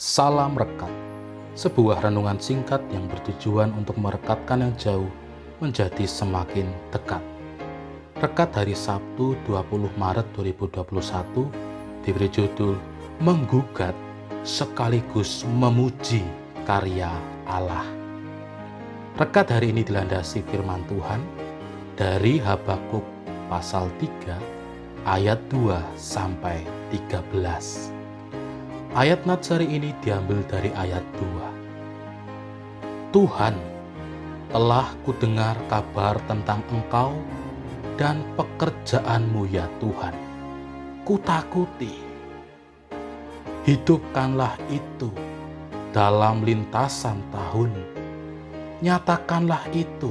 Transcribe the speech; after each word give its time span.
Salam 0.00 0.56
Rekat, 0.56 0.88
sebuah 1.52 2.00
renungan 2.00 2.40
singkat 2.40 2.80
yang 2.88 3.04
bertujuan 3.04 3.68
untuk 3.76 4.00
merekatkan 4.00 4.64
yang 4.64 4.72
jauh 4.80 5.12
menjadi 5.60 6.08
semakin 6.08 6.64
dekat. 6.88 7.20
Rekat 8.16 8.48
hari 8.56 8.72
Sabtu 8.72 9.36
20 9.44 9.92
Maret 10.00 10.24
2021 10.32 11.52
diberi 12.00 12.32
judul 12.32 12.80
Menggugat 13.20 13.92
sekaligus 14.40 15.44
memuji 15.44 16.24
karya 16.64 17.12
Allah. 17.44 17.84
Rekat 19.20 19.52
hari 19.52 19.68
ini 19.68 19.84
dilandasi 19.84 20.40
firman 20.48 20.80
Tuhan 20.88 21.20
dari 22.00 22.40
Habakuk 22.40 23.04
pasal 23.52 23.92
3 24.00 24.32
ayat 25.04 25.36
2 25.52 25.76
sampai 26.00 26.64
13. 26.88 27.99
Ayat 28.90 29.22
Natsari 29.22 29.70
ini 29.70 29.94
diambil 30.02 30.42
dari 30.50 30.74
ayat 30.74 31.06
2. 31.14 33.14
Tuhan, 33.14 33.54
telah 34.50 34.90
kudengar 35.06 35.54
kabar 35.70 36.18
tentang 36.26 36.58
engkau 36.74 37.14
dan 37.94 38.18
pekerjaanmu 38.34 39.46
ya 39.46 39.70
Tuhan. 39.78 40.10
Kutakuti. 41.06 42.02
Hidupkanlah 43.62 44.58
itu 44.74 45.14
dalam 45.94 46.42
lintasan 46.42 47.22
tahun. 47.30 47.70
Nyatakanlah 48.82 49.70
itu 49.70 50.10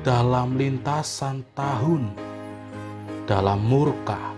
dalam 0.00 0.56
lintasan 0.56 1.44
tahun. 1.52 2.08
Dalam 3.28 3.60
murka, 3.68 4.32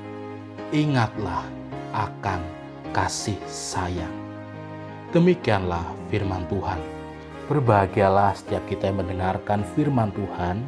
ingatlah 0.75 1.47
akan 1.95 2.59
kasih 2.90 3.38
sayang. 3.46 4.12
Demikianlah 5.10 5.82
firman 6.10 6.46
Tuhan. 6.46 6.78
Berbahagialah 7.50 8.38
setiap 8.38 8.62
kita 8.70 8.94
yang 8.94 9.02
mendengarkan 9.02 9.66
firman 9.74 10.14
Tuhan 10.14 10.62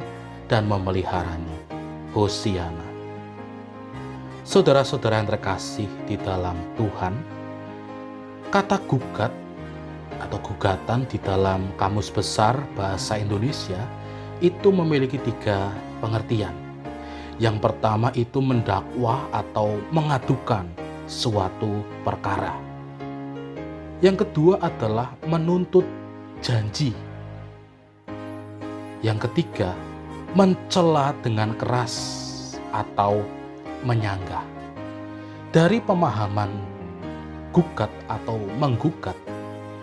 dan 0.51 0.67
memeliharanya. 0.67 1.59
Hosiana. 2.11 2.87
Saudara-saudara 4.43 5.23
yang 5.23 5.31
terkasih 5.31 5.87
di 6.03 6.19
dalam 6.19 6.59
Tuhan, 6.75 7.15
kata 8.51 8.77
gugat 8.85 9.31
atau 10.19 10.37
gugatan 10.43 11.07
di 11.07 11.17
dalam 11.23 11.71
Kamus 11.79 12.11
Besar 12.11 12.59
Bahasa 12.75 13.17
Indonesia 13.17 13.79
itu 14.43 14.69
memiliki 14.69 15.15
tiga 15.23 15.71
pengertian. 16.03 16.53
Yang 17.41 17.63
pertama 17.63 18.11
itu 18.13 18.43
mendakwa 18.43 19.25
atau 19.33 19.79
mengadukan 19.89 20.69
suatu 21.13 21.85
perkara. 22.01 22.57
Yang 24.01 24.25
kedua 24.25 24.57
adalah 24.59 25.13
menuntut 25.29 25.85
janji. 26.41 26.89
Yang 29.05 29.29
ketiga, 29.29 29.77
mencela 30.33 31.13
dengan 31.21 31.53
keras 31.53 31.93
atau 32.73 33.21
menyanggah. 33.85 34.41
Dari 35.53 35.77
pemahaman 35.77 36.49
gugat 37.53 37.93
atau 38.09 38.41
menggugat 38.57 39.13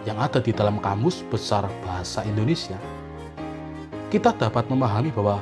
yang 0.02 0.18
ada 0.18 0.42
di 0.42 0.50
dalam 0.50 0.82
kamus 0.82 1.22
besar 1.30 1.70
bahasa 1.86 2.26
Indonesia, 2.26 2.76
kita 4.10 4.34
dapat 4.34 4.66
memahami 4.66 5.14
bahwa 5.14 5.38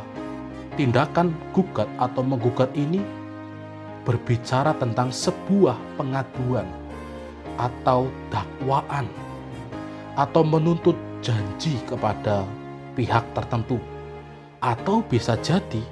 tindakan 0.77 1.33
gugat 1.56 1.89
atau 1.97 2.20
menggugat 2.20 2.69
ini 2.77 3.00
berbicara 4.09 4.73
tentang 4.81 5.12
sebuah 5.12 5.77
pengaduan 6.01 6.64
atau 7.61 8.09
dakwaan 8.33 9.05
atau 10.17 10.41
menuntut 10.41 10.97
janji 11.20 11.77
kepada 11.84 12.48
pihak 12.97 13.20
tertentu 13.36 13.77
atau 14.64 15.05
bisa 15.05 15.36
jadi 15.45 15.84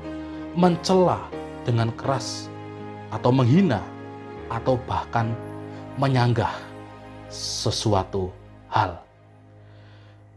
mencela 0.56 1.28
dengan 1.68 1.92
keras 1.92 2.48
atau 3.12 3.28
menghina 3.28 3.84
atau 4.48 4.80
bahkan 4.88 5.36
menyanggah 6.00 6.56
sesuatu 7.28 8.32
hal. 8.72 8.96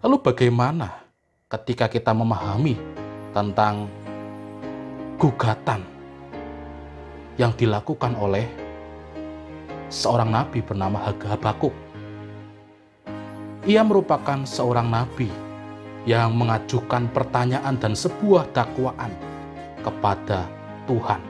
Lalu 0.04 0.20
bagaimana 0.20 1.00
ketika 1.48 1.88
kita 1.88 2.12
memahami 2.12 2.76
tentang 3.32 3.88
gugatan 5.16 5.99
yang 7.40 7.56
dilakukan 7.56 8.20
oleh 8.20 8.44
seorang 9.88 10.28
nabi 10.28 10.60
bernama 10.60 11.00
Habakuk. 11.08 11.72
Ia 13.64 13.80
merupakan 13.88 14.44
seorang 14.44 14.92
nabi 14.92 15.32
yang 16.04 16.36
mengajukan 16.36 17.08
pertanyaan 17.16 17.80
dan 17.80 17.96
sebuah 17.96 18.52
dakwaan 18.52 19.16
kepada 19.80 20.52
Tuhan. 20.84 21.22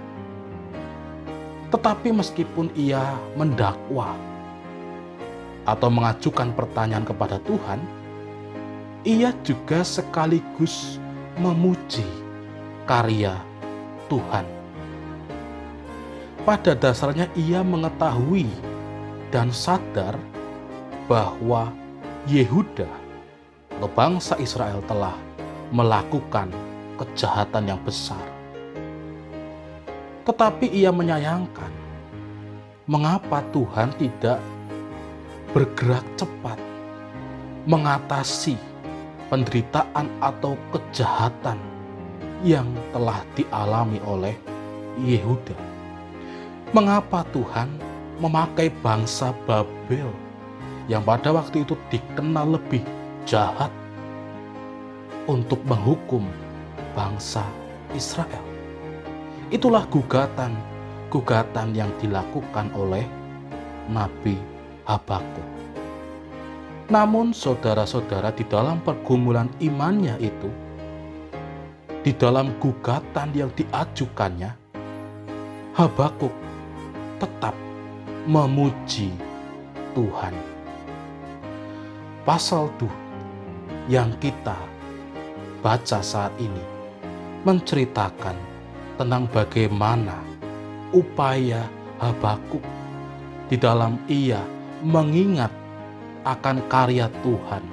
Tetapi 1.69 2.09
meskipun 2.09 2.73
ia 2.73 3.13
mendakwa 3.37 4.17
atau 5.69 5.89
mengajukan 5.93 6.49
pertanyaan 6.57 7.05
kepada 7.05 7.37
Tuhan, 7.45 7.77
ia 9.05 9.29
juga 9.45 9.85
sekaligus 9.85 10.97
memuji 11.37 12.05
karya 12.89 13.37
Tuhan. 14.09 14.58
Pada 16.47 16.71
dasarnya, 16.73 17.27
ia 17.35 17.59
mengetahui 17.61 18.47
dan 19.29 19.51
sadar 19.51 20.15
bahwa 21.05 21.69
Yehuda 22.29 22.87
atau 23.79 23.89
bangsa 23.95 24.35
Israel 24.43 24.83
telah 24.85 25.15
melakukan 25.71 26.51
kejahatan 26.99 27.71
yang 27.71 27.81
besar. 27.81 28.21
Tetapi 30.27 30.67
ia 30.69 30.91
menyayangkan 30.91 31.71
mengapa 32.89 33.39
Tuhan 33.55 33.95
tidak 33.97 34.37
bergerak 35.55 36.05
cepat 36.19 36.59
mengatasi 37.65 38.57
penderitaan 39.29 40.09
atau 40.19 40.57
kejahatan 40.73 41.57
yang 42.41 42.67
telah 42.91 43.21
dialami 43.37 44.01
oleh 44.03 44.35
Yehuda. 44.99 45.78
Mengapa 46.69 47.25
Tuhan 47.33 47.69
memakai 48.21 48.69
bangsa 48.85 49.33
Babel 49.49 50.09
yang 50.85 51.01
pada 51.01 51.33
waktu 51.33 51.65
itu 51.65 51.73
dikenal 51.89 52.61
lebih 52.61 52.85
jahat 53.25 53.73
untuk 55.25 55.57
menghukum 55.65 56.25
bangsa 56.93 57.41
Israel? 57.97 58.45
Itulah 59.49 59.89
gugatan 59.89 60.53
gugatan 61.09 61.73
yang 61.73 61.89
dilakukan 61.97 62.69
oleh 62.77 63.03
Nabi 63.89 64.37
Habakuk. 64.85 65.49
Namun 66.89 67.33
saudara-saudara 67.33 68.33
di 68.33 68.45
dalam 68.45 68.81
pergumulan 68.81 69.49
imannya 69.61 70.17
itu, 70.21 70.49
di 72.05 72.13
dalam 72.13 72.53
gugatan 72.61 73.33
yang 73.33 73.49
diajukannya, 73.57 74.53
Habakuk 75.73 76.33
tetap 77.19 77.53
memuji 78.25 79.11
Tuhan. 79.93 80.33
Pasal 82.23 82.71
2 82.79 83.91
yang 83.91 84.15
kita 84.23 84.55
baca 85.59 85.99
saat 85.99 86.31
ini 86.39 86.63
menceritakan 87.43 88.37
tentang 88.95 89.27
bagaimana 89.31 90.15
upaya 90.95 91.67
Habakuk 91.99 92.63
di 93.51 93.59
dalam 93.59 93.99
ia 94.07 94.39
mengingat 94.79 95.51
akan 96.23 96.63
karya 96.71 97.11
Tuhan 97.19 97.63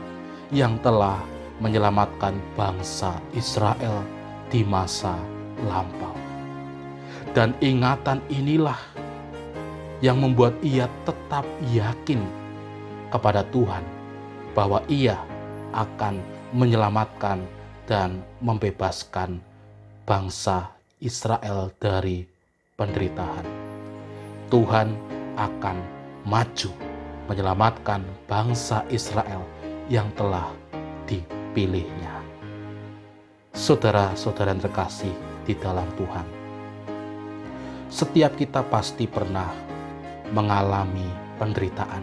yang 0.50 0.74
telah 0.82 1.22
menyelamatkan 1.62 2.34
bangsa 2.58 3.22
Israel 3.38 4.02
di 4.50 4.66
masa 4.66 5.14
lampau. 5.62 6.14
Dan 7.36 7.52
ingatan 7.60 8.18
inilah 8.32 8.78
yang 10.04 10.20
membuat 10.20 10.52
ia 10.60 10.90
tetap 11.08 11.46
yakin 11.72 12.20
kepada 13.08 13.46
Tuhan 13.48 13.84
bahwa 14.52 14.84
ia 14.88 15.16
akan 15.72 16.20
menyelamatkan 16.52 17.44
dan 17.88 18.20
membebaskan 18.40 19.40
bangsa 20.04 20.72
Israel 21.00 21.72
dari 21.76 22.24
penderitaan. 22.76 23.44
Tuhan 24.48 24.94
akan 25.36 25.76
maju 26.24 26.70
menyelamatkan 27.26 28.06
bangsa 28.30 28.86
Israel 28.88 29.42
yang 29.90 30.08
telah 30.14 30.50
dipilihnya. 31.06 32.22
Saudara-saudara 33.56 34.52
yang 34.52 34.62
terkasih 34.62 35.14
di 35.48 35.54
dalam 35.56 35.88
Tuhan, 35.96 36.26
setiap 37.88 38.36
kita 38.36 38.60
pasti 38.66 39.08
pernah 39.08 39.48
mengalami 40.34 41.06
penderitaan, 41.38 42.02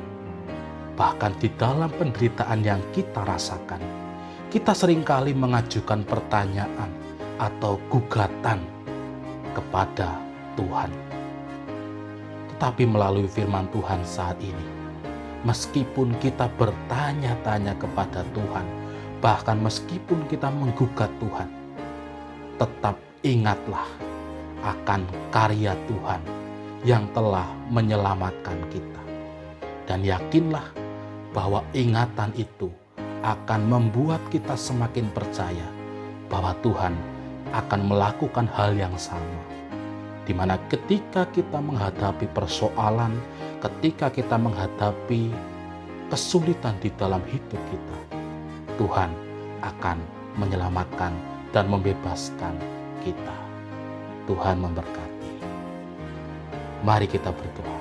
bahkan 0.96 1.36
di 1.42 1.52
dalam 1.60 1.92
penderitaan 1.98 2.64
yang 2.64 2.80
kita 2.96 3.26
rasakan, 3.26 3.82
kita 4.48 4.72
sering 4.72 5.02
kali 5.04 5.36
mengajukan 5.36 6.06
pertanyaan 6.08 6.88
atau 7.42 7.82
gugatan 7.92 8.62
kepada 9.52 10.16
Tuhan. 10.56 10.92
Tetapi 12.54 12.84
melalui 12.88 13.28
firman 13.28 13.68
Tuhan 13.74 14.06
saat 14.08 14.38
ini, 14.40 14.68
meskipun 15.44 16.16
kita 16.24 16.48
bertanya-tanya 16.56 17.76
kepada 17.76 18.24
Tuhan, 18.32 18.66
bahkan 19.20 19.60
meskipun 19.60 20.24
kita 20.32 20.48
menggugat 20.48 21.12
Tuhan, 21.20 21.50
tetap 22.62 22.96
ingatlah 23.26 23.88
akan 24.64 25.04
karya 25.34 25.76
Tuhan 25.92 26.43
yang 26.84 27.08
telah 27.16 27.48
menyelamatkan 27.72 28.60
kita. 28.68 29.02
Dan 29.88 30.04
yakinlah 30.04 30.64
bahwa 31.32 31.64
ingatan 31.72 32.32
itu 32.36 32.72
akan 33.24 33.72
membuat 33.72 34.20
kita 34.28 34.56
semakin 34.60 35.08
percaya 35.16 35.68
bahwa 36.28 36.52
Tuhan 36.60 36.96
akan 37.56 37.82
melakukan 37.88 38.48
hal 38.52 38.76
yang 38.76 38.94
sama. 39.00 39.42
Di 40.24 40.32
mana 40.32 40.56
ketika 40.72 41.28
kita 41.32 41.60
menghadapi 41.60 42.32
persoalan, 42.32 43.16
ketika 43.60 44.08
kita 44.12 44.40
menghadapi 44.40 45.32
kesulitan 46.08 46.76
di 46.80 46.92
dalam 46.96 47.20
hidup 47.28 47.60
kita, 47.60 48.00
Tuhan 48.80 49.12
akan 49.64 49.98
menyelamatkan 50.40 51.12
dan 51.52 51.68
membebaskan 51.68 52.56
kita. 53.04 53.36
Tuhan 54.28 54.64
memberkati. 54.64 55.13
Mari 56.84 57.08
kita 57.08 57.32
berdoa. 57.32 57.80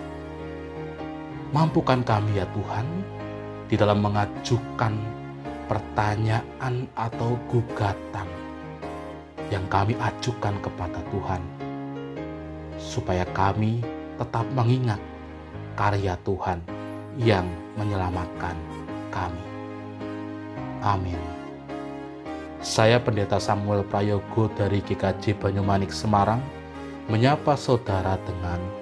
Mampukan 1.50 2.06
kami 2.06 2.38
ya 2.38 2.46
Tuhan 2.54 2.86
di 3.66 3.74
dalam 3.74 3.98
mengajukan 3.98 4.94
pertanyaan 5.66 6.86
atau 6.94 7.34
gugatan 7.50 8.30
yang 9.50 9.66
kami 9.66 9.98
ajukan 9.98 10.54
kepada 10.62 11.02
Tuhan 11.10 11.42
supaya 12.78 13.26
kami 13.34 13.82
tetap 14.22 14.46
mengingat 14.54 15.02
karya 15.74 16.14
Tuhan 16.22 16.62
yang 17.18 17.44
menyelamatkan 17.76 18.54
kami. 19.10 19.44
Amin. 20.80 21.20
Saya 22.62 23.02
Pendeta 23.02 23.42
Samuel 23.42 23.82
Prayogo 23.82 24.46
dari 24.54 24.78
GKJ 24.78 25.42
Banyumanik 25.42 25.90
Semarang 25.90 26.38
menyapa 27.10 27.58
saudara 27.58 28.14
dengan 28.22 28.81